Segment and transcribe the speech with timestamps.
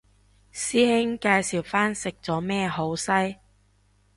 [0.51, 3.37] 師兄介紹返食咗咩好西